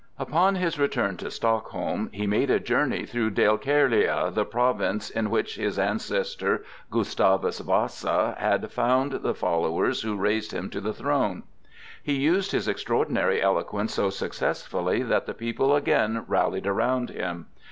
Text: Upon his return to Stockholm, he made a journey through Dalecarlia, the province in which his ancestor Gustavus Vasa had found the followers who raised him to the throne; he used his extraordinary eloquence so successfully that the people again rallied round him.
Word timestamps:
Upon 0.17 0.55
his 0.55 0.79
return 0.79 1.15
to 1.17 1.29
Stockholm, 1.29 2.09
he 2.11 2.25
made 2.25 2.49
a 2.49 2.59
journey 2.59 3.05
through 3.05 3.29
Dalecarlia, 3.29 4.31
the 4.33 4.45
province 4.45 5.11
in 5.11 5.29
which 5.29 5.57
his 5.57 5.77
ancestor 5.77 6.63
Gustavus 6.89 7.59
Vasa 7.59 8.35
had 8.39 8.71
found 8.71 9.11
the 9.21 9.35
followers 9.35 10.01
who 10.01 10.15
raised 10.15 10.53
him 10.53 10.71
to 10.71 10.81
the 10.81 10.91
throne; 10.91 11.43
he 12.01 12.13
used 12.15 12.51
his 12.51 12.67
extraordinary 12.67 13.43
eloquence 13.43 13.93
so 13.93 14.09
successfully 14.09 15.03
that 15.03 15.27
the 15.27 15.35
people 15.35 15.75
again 15.75 16.25
rallied 16.27 16.65
round 16.65 17.11
him. 17.11 17.45